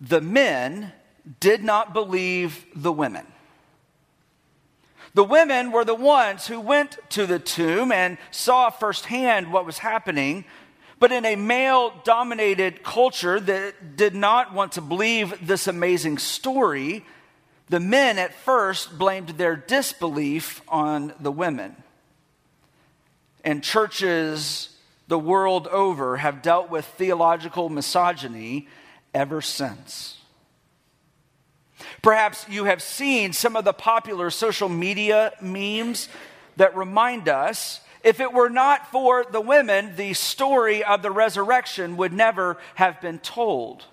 The 0.00 0.22
men 0.22 0.92
did 1.40 1.62
not 1.62 1.92
believe 1.92 2.64
the 2.74 2.92
women. 2.92 3.26
The 5.12 5.24
women 5.24 5.72
were 5.72 5.84
the 5.84 5.94
ones 5.94 6.46
who 6.46 6.58
went 6.58 6.96
to 7.10 7.26
the 7.26 7.38
tomb 7.38 7.92
and 7.92 8.16
saw 8.30 8.70
firsthand 8.70 9.52
what 9.52 9.66
was 9.66 9.78
happening. 9.78 10.46
But 10.98 11.12
in 11.12 11.26
a 11.26 11.36
male 11.36 11.92
dominated 12.04 12.82
culture 12.82 13.38
that 13.38 13.96
did 13.96 14.14
not 14.14 14.54
want 14.54 14.72
to 14.72 14.80
believe 14.80 15.46
this 15.46 15.66
amazing 15.66 16.16
story, 16.16 17.04
the 17.68 17.80
men 17.80 18.18
at 18.18 18.32
first 18.32 18.98
blamed 18.98 19.30
their 19.30 19.54
disbelief 19.54 20.62
on 20.66 21.12
the 21.20 21.32
women 21.32 21.76
and 23.46 23.62
churches 23.62 24.70
the 25.06 25.18
world 25.18 25.68
over 25.68 26.16
have 26.16 26.42
dealt 26.42 26.68
with 26.68 26.84
theological 26.84 27.68
misogyny 27.68 28.66
ever 29.14 29.40
since. 29.40 30.18
Perhaps 32.02 32.46
you 32.48 32.64
have 32.64 32.82
seen 32.82 33.32
some 33.32 33.54
of 33.54 33.64
the 33.64 33.72
popular 33.72 34.30
social 34.30 34.68
media 34.68 35.32
memes 35.40 36.08
that 36.56 36.76
remind 36.76 37.28
us 37.28 37.80
if 38.02 38.18
it 38.18 38.32
were 38.32 38.48
not 38.48 38.90
for 38.90 39.24
the 39.24 39.40
women, 39.40 39.94
the 39.96 40.12
story 40.12 40.82
of 40.82 41.02
the 41.02 41.10
resurrection 41.10 41.96
would 41.96 42.12
never 42.12 42.56
have 42.74 43.00
been 43.00 43.20
told. 43.20 43.84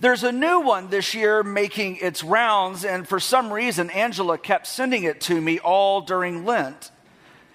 There's 0.00 0.24
a 0.24 0.32
new 0.32 0.60
one 0.60 0.88
this 0.88 1.14
year 1.14 1.44
making 1.44 1.96
its 1.96 2.24
rounds, 2.24 2.84
and 2.84 3.06
for 3.06 3.20
some 3.20 3.52
reason, 3.52 3.90
Angela 3.90 4.36
kept 4.36 4.66
sending 4.66 5.04
it 5.04 5.20
to 5.22 5.40
me 5.40 5.60
all 5.60 6.00
during 6.00 6.44
Lent. 6.44 6.90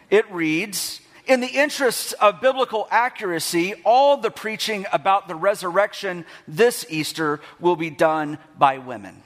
It 0.10 0.30
reads 0.32 1.01
In 1.25 1.39
the 1.39 1.48
interests 1.48 2.13
of 2.13 2.42
biblical 2.42 2.88
accuracy, 2.89 3.75
all 3.84 4.18
the 4.18 4.32
preaching 4.32 4.86
about 4.92 5.28
the 5.28 5.36
resurrection 5.36 6.25
this 6.48 6.86
Easter 6.89 7.39
will 7.60 7.75
be 7.75 7.89
done 7.89 8.38
by 8.58 8.78
women. 8.78 9.22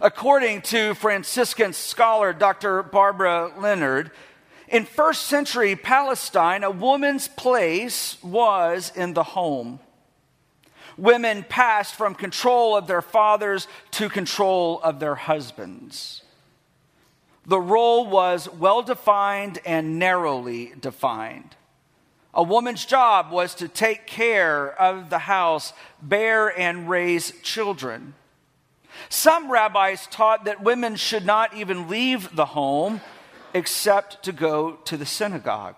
According 0.00 0.62
to 0.62 0.94
Franciscan 0.94 1.74
scholar 1.74 2.32
Dr. 2.32 2.82
Barbara 2.82 3.52
Leonard, 3.58 4.10
in 4.68 4.86
first 4.86 5.26
century 5.26 5.76
Palestine, 5.76 6.64
a 6.64 6.70
woman's 6.70 7.28
place 7.28 8.16
was 8.22 8.90
in 8.96 9.12
the 9.12 9.22
home. 9.22 9.80
Women 10.96 11.44
passed 11.46 11.94
from 11.94 12.14
control 12.14 12.74
of 12.74 12.86
their 12.86 13.02
fathers 13.02 13.68
to 13.92 14.08
control 14.08 14.80
of 14.80 14.98
their 14.98 15.14
husbands. 15.14 16.22
The 17.46 17.60
role 17.60 18.06
was 18.06 18.48
well 18.48 18.82
defined 18.82 19.58
and 19.66 19.98
narrowly 19.98 20.74
defined. 20.80 21.56
A 22.34 22.42
woman's 22.42 22.86
job 22.86 23.30
was 23.30 23.54
to 23.56 23.68
take 23.68 24.06
care 24.06 24.72
of 24.80 25.10
the 25.10 25.18
house, 25.18 25.72
bear 26.00 26.48
and 26.58 26.88
raise 26.88 27.32
children. 27.42 28.14
Some 29.08 29.50
rabbis 29.50 30.06
taught 30.06 30.44
that 30.44 30.62
women 30.62 30.96
should 30.96 31.26
not 31.26 31.54
even 31.54 31.88
leave 31.88 32.34
the 32.34 32.46
home 32.46 33.00
except 33.52 34.22
to 34.24 34.32
go 34.32 34.76
to 34.84 34.96
the 34.96 35.04
synagogue. 35.04 35.76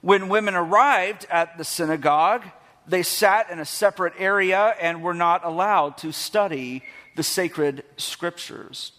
When 0.00 0.28
women 0.28 0.54
arrived 0.54 1.26
at 1.30 1.58
the 1.58 1.64
synagogue, 1.64 2.44
they 2.86 3.02
sat 3.02 3.50
in 3.50 3.58
a 3.58 3.66
separate 3.66 4.14
area 4.18 4.74
and 4.80 5.02
were 5.02 5.14
not 5.14 5.44
allowed 5.44 5.98
to 5.98 6.12
study 6.12 6.82
the 7.16 7.22
sacred 7.22 7.84
scriptures. 7.98 8.92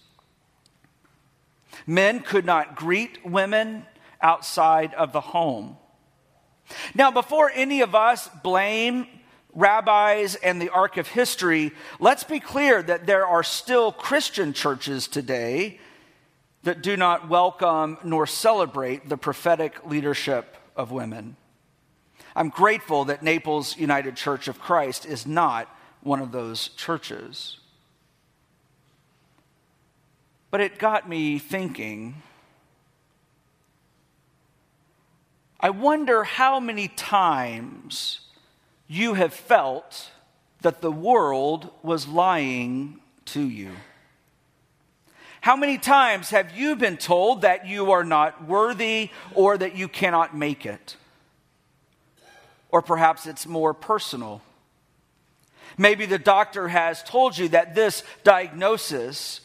Men 1.88 2.20
could 2.22 2.46
not 2.46 2.76
greet 2.76 3.26
women 3.26 3.86
outside 4.22 4.94
of 4.94 5.14
the 5.14 5.22
home. 5.22 5.78
Now, 6.94 7.12
before 7.12 7.52
any 7.54 7.82
of 7.82 7.96
us 7.96 8.30
blame 8.44 9.08
rabbis 9.54 10.36
and 10.36 10.62
the 10.62 10.70
arc 10.70 10.98
of 10.98 11.08
history, 11.08 11.72
let's 12.00 12.24
be 12.24 12.40
clear 12.40 12.82
that 12.82 13.06
there 13.06 13.26
are 13.26 13.44
still 13.44 13.92
Christian 13.92 14.54
churches 14.54 15.08
today 15.08 15.80
that 16.64 16.82
do 16.82 16.96
not 16.96 17.28
welcome 17.28 17.98
nor 18.04 18.28
celebrate 18.28 19.10
the 19.10 19.18
prophetic 19.18 19.86
leadership 19.86 20.58
of 20.76 20.92
women. 20.92 21.36
I'm 22.36 22.50
grateful 22.50 23.06
that 23.06 23.24
Naples 23.24 23.76
United 23.78 24.16
Church 24.16 24.48
of 24.48 24.60
Christ 24.60 25.06
is 25.06 25.26
not 25.26 25.68
one 26.02 26.22
of 26.22 26.32
those 26.32 26.70
churches. 26.70 27.58
But 30.52 30.62
it 30.62 30.78
got 30.78 31.08
me 31.08 31.40
thinking. 31.40 32.22
I 35.60 35.70
wonder 35.70 36.24
how 36.24 36.60
many 36.60 36.90
times 36.90 38.20
you 38.88 39.14
have 39.14 39.34
felt 39.34 40.12
that 40.62 40.82
the 40.82 40.92
world 40.92 41.70
was 41.82 42.08
lying 42.08 43.00
to 43.26 43.42
you. 43.42 43.72
How 45.40 45.56
many 45.56 45.78
times 45.78 46.30
have 46.30 46.56
you 46.56 46.76
been 46.76 46.98
told 46.98 47.42
that 47.42 47.66
you 47.66 47.92
are 47.92 48.04
not 48.04 48.46
worthy 48.46 49.10
or 49.34 49.58
that 49.58 49.76
you 49.76 49.88
cannot 49.88 50.36
make 50.36 50.66
it? 50.66 50.98
Or 52.70 52.82
perhaps 52.82 53.26
it's 53.26 53.48
more 53.48 53.74
personal. 53.74 54.42
Maybe 55.78 56.06
the 56.06 56.20
doctor 56.20 56.68
has 56.68 57.02
told 57.02 57.38
you 57.38 57.50
that 57.50 57.74
this 57.74 58.04
diagnosis 58.24 59.42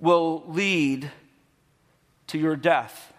will 0.00 0.44
lead 0.46 1.10
to 2.28 2.38
your 2.38 2.56
death. 2.56 3.12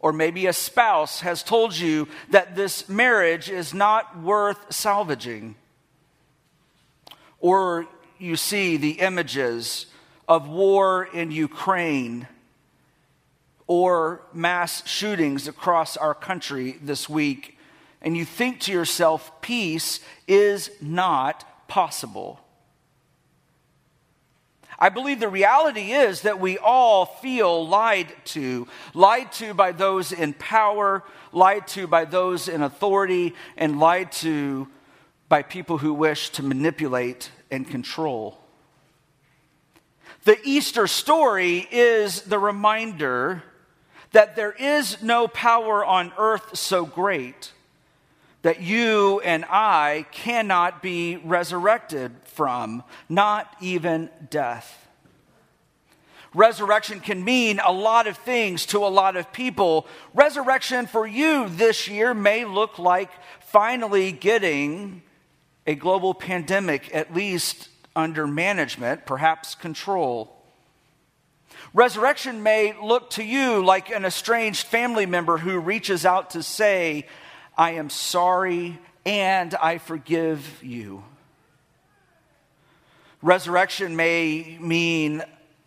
Or 0.00 0.12
maybe 0.12 0.46
a 0.46 0.52
spouse 0.52 1.20
has 1.20 1.42
told 1.42 1.76
you 1.76 2.08
that 2.30 2.54
this 2.54 2.88
marriage 2.88 3.50
is 3.50 3.74
not 3.74 4.20
worth 4.20 4.72
salvaging. 4.72 5.56
Or 7.40 7.86
you 8.18 8.36
see 8.36 8.76
the 8.76 9.00
images 9.00 9.86
of 10.28 10.48
war 10.48 11.08
in 11.12 11.30
Ukraine 11.30 12.28
or 13.66 14.22
mass 14.32 14.86
shootings 14.86 15.48
across 15.48 15.96
our 15.96 16.14
country 16.14 16.78
this 16.80 17.08
week 17.08 17.58
and 18.00 18.16
you 18.16 18.24
think 18.24 18.60
to 18.60 18.72
yourself, 18.72 19.40
peace 19.40 20.00
is 20.26 20.70
not 20.80 21.68
possible. 21.68 22.40
I 24.78 24.90
believe 24.90 25.18
the 25.18 25.28
reality 25.28 25.90
is 25.90 26.22
that 26.22 26.38
we 26.38 26.56
all 26.56 27.04
feel 27.04 27.66
lied 27.66 28.14
to, 28.26 28.68
lied 28.94 29.32
to 29.32 29.52
by 29.52 29.72
those 29.72 30.12
in 30.12 30.34
power, 30.34 31.02
lied 31.32 31.66
to 31.68 31.88
by 31.88 32.04
those 32.04 32.48
in 32.48 32.62
authority, 32.62 33.34
and 33.56 33.80
lied 33.80 34.12
to 34.12 34.68
by 35.28 35.42
people 35.42 35.78
who 35.78 35.92
wish 35.92 36.30
to 36.30 36.44
manipulate 36.44 37.32
and 37.50 37.68
control. 37.68 38.38
The 40.24 40.38
Easter 40.44 40.86
story 40.86 41.66
is 41.70 42.22
the 42.22 42.38
reminder 42.38 43.42
that 44.12 44.36
there 44.36 44.52
is 44.52 45.02
no 45.02 45.26
power 45.26 45.84
on 45.84 46.12
earth 46.18 46.56
so 46.56 46.86
great 46.86 47.52
that 48.42 48.60
you 48.60 49.20
and 49.20 49.44
I 49.46 50.06
cannot 50.12 50.82
be 50.82 51.16
resurrected 51.16 52.12
from, 52.24 52.84
not 53.08 53.52
even 53.60 54.10
death. 54.30 54.86
Resurrection 56.34 57.00
can 57.00 57.24
mean 57.24 57.58
a 57.58 57.72
lot 57.72 58.06
of 58.06 58.16
things 58.18 58.66
to 58.66 58.78
a 58.78 58.88
lot 58.88 59.16
of 59.16 59.32
people. 59.32 59.86
Resurrection 60.14 60.86
for 60.86 61.06
you 61.06 61.48
this 61.48 61.88
year 61.88 62.14
may 62.14 62.44
look 62.44 62.78
like 62.78 63.10
finally 63.40 64.12
getting 64.12 65.02
a 65.66 65.74
global 65.74 66.14
pandemic, 66.14 66.94
at 66.94 67.14
least 67.14 67.68
under 67.96 68.26
management, 68.26 69.04
perhaps 69.06 69.54
control. 69.54 70.34
Resurrection 71.74 72.42
may 72.42 72.74
look 72.80 73.10
to 73.10 73.24
you 73.24 73.64
like 73.64 73.90
an 73.90 74.04
estranged 74.04 74.66
family 74.66 75.06
member 75.06 75.38
who 75.38 75.58
reaches 75.58 76.06
out 76.06 76.30
to 76.30 76.42
say, 76.42 77.06
I 77.58 77.72
am 77.72 77.90
sorry 77.90 78.78
and 79.04 79.52
I 79.56 79.78
forgive 79.78 80.62
you. 80.62 81.02
Resurrection 83.20 83.96
may 83.96 84.56
mean 84.60 85.24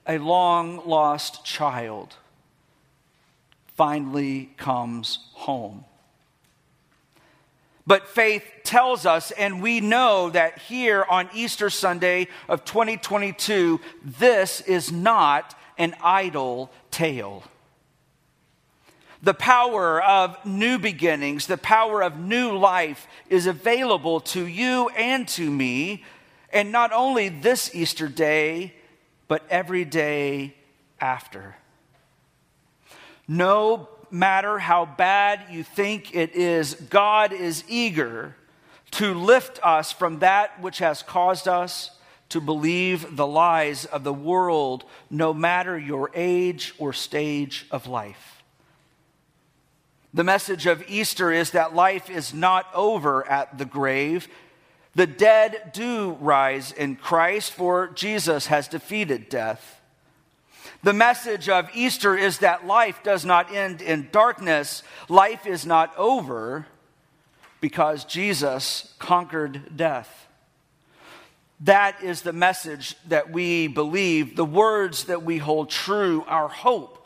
a 0.07 0.17
long 0.17 0.87
lost 0.87 1.43
child 1.43 2.15
finally 3.75 4.51
comes 4.55 5.19
home. 5.33 5.83
But 7.85 8.07
faith 8.07 8.43
tells 8.63 9.05
us, 9.05 9.31
and 9.31 9.61
we 9.61 9.81
know 9.81 10.29
that 10.29 10.59
here 10.59 11.05
on 11.09 11.29
Easter 11.33 11.69
Sunday 11.69 12.29
of 12.47 12.63
2022, 12.63 13.81
this 14.01 14.61
is 14.61 14.93
not 14.93 15.57
an 15.77 15.95
idle 16.01 16.71
tale 16.89 17.43
the 19.21 19.33
power 19.33 20.01
of 20.01 20.37
new 20.45 20.79
beginnings, 20.79 21.47
the 21.47 21.57
power 21.57 22.01
of 22.01 22.19
new 22.19 22.57
life 22.57 23.07
is 23.29 23.45
available 23.45 24.19
to 24.19 24.45
you 24.45 24.89
and 24.89 25.27
to 25.29 25.49
me, 25.49 26.03
and 26.51 26.71
not 26.71 26.91
only 26.91 27.29
this 27.29 27.73
Easter 27.75 28.07
day, 28.07 28.73
but 29.27 29.43
every 29.49 29.85
day 29.85 30.55
after. 30.99 31.55
No 33.27 33.87
matter 34.09 34.59
how 34.59 34.85
bad 34.85 35.45
you 35.49 35.63
think 35.63 36.15
it 36.15 36.35
is, 36.35 36.73
God 36.73 37.31
is 37.31 37.63
eager 37.67 38.35
to 38.91 39.13
lift 39.13 39.59
us 39.63 39.91
from 39.91 40.19
that 40.19 40.59
which 40.61 40.79
has 40.79 41.01
caused 41.01 41.47
us 41.47 41.91
to 42.29 42.41
believe 42.41 43.15
the 43.15 43.27
lies 43.27 43.85
of 43.85 44.03
the 44.03 44.13
world, 44.13 44.83
no 45.09 45.33
matter 45.33 45.77
your 45.77 46.09
age 46.13 46.73
or 46.77 46.91
stage 46.91 47.67
of 47.71 47.87
life. 47.87 48.40
The 50.13 50.23
message 50.25 50.65
of 50.65 50.83
Easter 50.89 51.31
is 51.31 51.51
that 51.51 51.73
life 51.73 52.09
is 52.09 52.33
not 52.33 52.67
over 52.73 53.25
at 53.27 53.57
the 53.57 53.65
grave. 53.65 54.27
The 54.93 55.07
dead 55.07 55.71
do 55.73 56.17
rise 56.19 56.73
in 56.73 56.97
Christ, 56.97 57.53
for 57.53 57.87
Jesus 57.87 58.47
has 58.47 58.67
defeated 58.67 59.29
death. 59.29 59.79
The 60.83 60.91
message 60.91 61.47
of 61.47 61.69
Easter 61.73 62.17
is 62.17 62.39
that 62.39 62.67
life 62.67 63.01
does 63.03 63.23
not 63.23 63.53
end 63.53 63.81
in 63.81 64.09
darkness. 64.11 64.83
Life 65.07 65.45
is 65.45 65.65
not 65.65 65.95
over 65.97 66.65
because 67.61 68.03
Jesus 68.03 68.93
conquered 68.99 69.77
death. 69.77 70.27
That 71.61 72.03
is 72.03 72.23
the 72.23 72.33
message 72.33 72.95
that 73.07 73.31
we 73.31 73.67
believe, 73.67 74.35
the 74.35 74.43
words 74.43 75.05
that 75.05 75.23
we 75.23 75.37
hold 75.37 75.69
true, 75.69 76.25
our 76.27 76.49
hope 76.49 77.00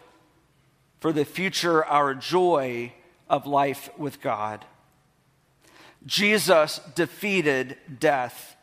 for 0.99 1.11
the 1.11 1.25
future, 1.25 1.83
our 1.85 2.13
joy 2.13 2.93
of 3.29 3.45
life 3.45 3.89
with 3.97 4.21
God. 4.21 4.65
Jesus 6.05 6.79
defeated 6.93 7.77
death 7.99 8.55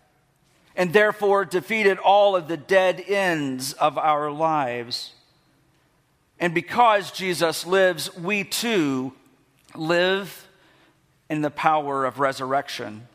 and 0.77 0.93
therefore 0.93 1.45
defeated 1.45 1.99
all 1.99 2.37
of 2.37 2.49
the 2.49 2.57
dead 2.57 3.03
ends 3.07 3.73
of 3.75 3.99
our 3.99 4.31
lives. 4.31 5.13
And 6.39 6.55
because 6.55 7.11
Jesus 7.11 7.67
lives, 7.67 8.15
we 8.17 8.45
too 8.45 9.13
live 9.75 10.49
in 11.29 11.43
the 11.43 11.51
power 11.51 12.05
of 12.05 12.19
resurrection. 12.19 13.07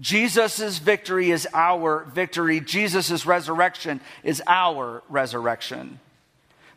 Jesus' 0.00 0.78
victory 0.78 1.30
is 1.30 1.46
our 1.54 2.04
victory. 2.04 2.60
Jesus' 2.60 3.26
resurrection 3.26 4.00
is 4.22 4.42
our 4.46 5.02
resurrection. 5.08 6.00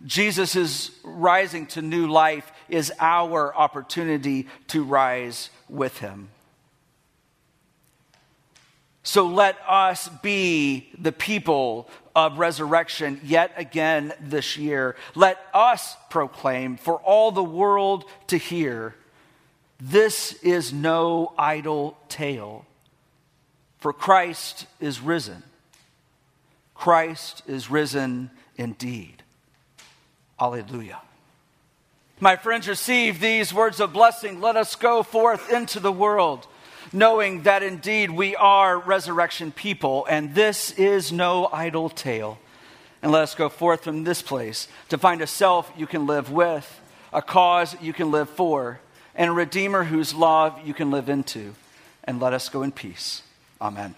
Jesus' 0.05 0.91
rising 1.03 1.65
to 1.67 1.81
new 1.81 2.07
life 2.07 2.51
is 2.69 2.91
our 2.99 3.55
opportunity 3.55 4.47
to 4.67 4.83
rise 4.83 5.49
with 5.69 5.97
him. 5.99 6.29
So 9.03 9.25
let 9.25 9.57
us 9.67 10.09
be 10.21 10.89
the 10.99 11.13
people 11.13 11.89
of 12.13 12.39
resurrection 12.39 13.21
yet 13.23 13.53
again 13.55 14.11
this 14.19 14.57
year. 14.57 14.97
Let 15.15 15.39
us 15.53 15.95
proclaim 16.09 16.75
for 16.75 16.95
all 16.99 17.31
the 17.31 17.43
world 17.43 18.03
to 18.27 18.37
hear 18.37 18.95
this 19.79 20.33
is 20.43 20.73
no 20.73 21.33
idle 21.37 21.97
tale. 22.09 22.65
For 23.77 23.93
Christ 23.93 24.65
is 24.79 24.99
risen. 24.99 25.43
Christ 26.73 27.43
is 27.47 27.69
risen 27.69 28.31
indeed. 28.57 29.23
Alleluia. 30.39 31.01
My 32.19 32.35
friends, 32.35 32.67
receive 32.67 33.19
these 33.19 33.53
words 33.53 33.79
of 33.79 33.93
blessing. 33.93 34.41
Let 34.41 34.55
us 34.55 34.75
go 34.75 35.03
forth 35.03 35.51
into 35.51 35.79
the 35.79 35.91
world, 35.91 36.47
knowing 36.91 37.43
that 37.43 37.61
indeed 37.61 38.09
we 38.09 38.35
are 38.35 38.79
resurrection 38.79 39.51
people, 39.51 40.05
and 40.09 40.33
this 40.33 40.71
is 40.71 41.11
no 41.11 41.47
idle 41.53 41.89
tale. 41.89 42.39
And 43.03 43.11
let 43.11 43.21
us 43.21 43.35
go 43.35 43.49
forth 43.49 43.83
from 43.83 44.03
this 44.03 44.23
place 44.23 44.67
to 44.89 44.97
find 44.97 45.21
a 45.21 45.27
self 45.27 45.71
you 45.77 45.85
can 45.85 46.07
live 46.07 46.31
with, 46.31 46.81
a 47.13 47.21
cause 47.21 47.79
you 47.81 47.93
can 47.93 48.09
live 48.09 48.29
for, 48.29 48.79
and 49.13 49.29
a 49.29 49.33
Redeemer 49.33 49.83
whose 49.83 50.13
love 50.15 50.59
you 50.65 50.73
can 50.73 50.89
live 50.89 51.09
into. 51.09 51.53
And 52.03 52.19
let 52.19 52.33
us 52.33 52.49
go 52.49 52.63
in 52.63 52.71
peace. 52.71 53.21
Amen. 53.61 53.93